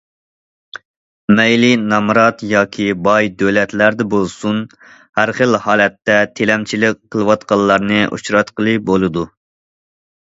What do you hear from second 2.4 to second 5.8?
ياكى باي دۆلەتلەردە بولسۇن، ھەر خىل